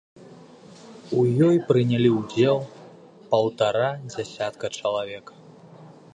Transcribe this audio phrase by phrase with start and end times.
[1.17, 2.57] У ёй прынялі ўдзел
[3.35, 5.25] паўтара дзясятка чалавек.